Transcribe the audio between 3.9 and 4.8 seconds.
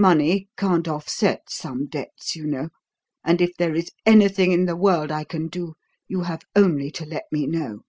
anything in the